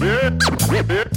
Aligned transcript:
Bip, 0.00 0.32
bip, 0.70 0.86
bip. 0.86 1.13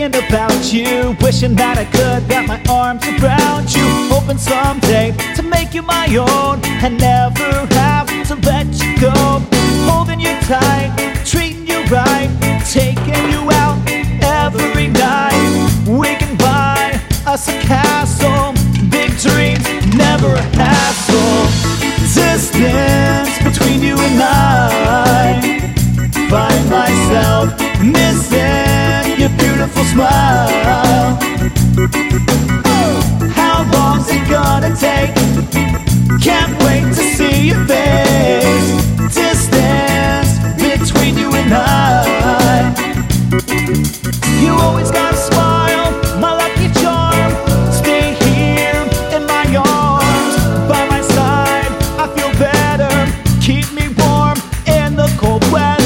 Thinking 0.00 0.26
about 0.26 0.72
you, 0.72 1.14
wishing 1.20 1.54
that 1.54 1.76
I 1.76 1.84
could 1.84 2.28
wrap 2.28 2.48
my 2.48 2.60
arms 2.72 3.04
around 3.04 3.74
you, 3.74 3.84
hoping 4.08 4.38
someday 4.38 5.12
to 5.36 5.42
make 5.42 5.74
you 5.74 5.82
my 5.82 6.06
own 6.16 6.64
and 6.64 6.98
never 6.98 7.66
have 7.74 8.08
to 8.28 8.34
let 8.46 8.66
you 8.80 8.96
go. 8.98 9.12
Holding 9.84 10.20
you 10.20 10.32
tight, 10.48 10.92
treating 11.26 11.66
you 11.66 11.82
right, 11.92 12.30
taking 12.64 13.24
you 13.28 13.50
out 13.52 13.76
every 14.22 14.88
night. 14.88 15.36
We 15.86 16.16
can 16.16 16.36
buy 16.36 16.98
us 17.26 17.48
a 17.48 17.60
castle, 17.60 18.54
big 18.88 19.10
dreams, 19.18 19.64
never 19.94 20.32
a 20.34 20.46
hassle. 20.56 21.44
Distance 22.14 23.36
between 23.44 23.82
you 23.82 23.96
and 23.98 24.22
I 24.22 25.60
find 26.30 26.70
myself 26.70 27.60
missing 27.82 28.39
beautiful 29.60 29.84
smile. 29.84 31.18
Oh, 32.64 32.96
how 33.34 33.70
long's 33.74 34.08
it 34.08 34.26
gonna 34.30 34.74
take? 34.74 35.14
Can't 36.18 36.52
wait 36.64 36.84
to 36.94 37.02
see 37.16 37.48
your 37.48 37.66
face. 37.66 38.70
Distance 39.14 40.38
between 40.56 41.18
you 41.18 41.30
and 41.34 41.52
I. 41.52 42.72
You 44.40 44.52
always 44.54 44.90
got 44.90 45.12
a 45.12 45.16
smile, 45.16 45.90
my 46.18 46.32
lucky 46.32 46.72
charm. 46.80 47.30
Stay 47.70 48.14
here 48.24 48.80
in 49.14 49.26
my 49.26 49.44
arms, 49.56 50.36
by 50.70 50.88
my 50.88 51.02
side. 51.02 51.70
I 52.00 52.06
feel 52.16 52.32
better. 52.38 52.94
Keep 53.42 53.74
me 53.74 53.88
warm 53.98 54.38
in 54.66 54.96
the 54.96 55.14
cold 55.20 55.44
weather. 55.52 55.79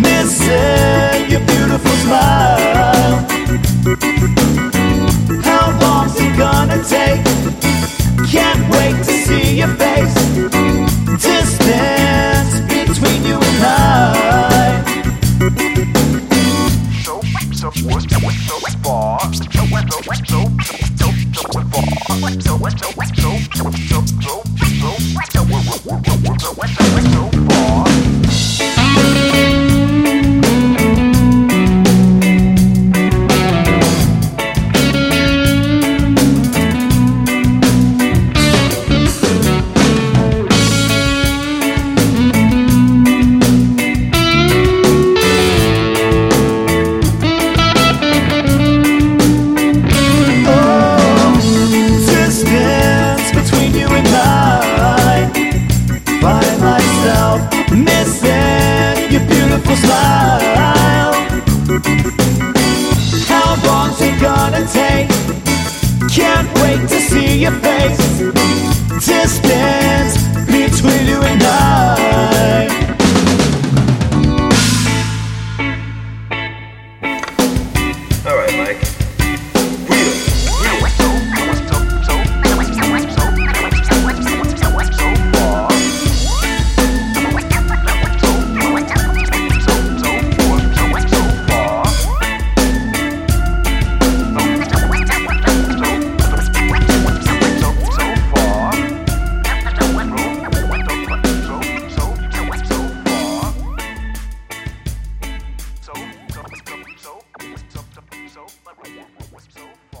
Missing 0.00 1.30
your 1.30 1.40
beautiful 1.46 1.90
smile. 2.04 3.26
How 5.42 5.78
long's 5.80 6.16
it 6.16 6.36
gonna 6.36 6.82
take? 6.84 7.22
Can't 8.30 8.62
wait 8.72 8.96
to 9.04 9.12
see 9.24 9.58
your 9.58 9.72
face. 9.82 10.14
Distance 11.22 12.60
between 12.88 13.24
you 13.24 13.34
and 13.34 13.64
I. 13.64 14.82
so 17.02 17.70
so 17.70 17.70
so 17.70 18.30
so 18.30 18.56
far 18.82 19.20
so 19.20 19.42
so 19.42 20.02
so 20.02 20.40
so 20.62 21.08
so 21.32 21.62
far 21.70 21.86
so 22.40 22.58
so 22.68 22.88
so 23.14 23.30
so 23.54 23.70
so 23.70 23.91
wait 66.76 66.88
to 66.88 67.00
see 67.00 67.38
your 67.38 67.52
face. 67.52 67.98
Distance 69.06 70.16
between 70.46 71.06
you 71.06 71.20
and 71.22 71.42
I. 71.42 72.91
So 109.54 109.91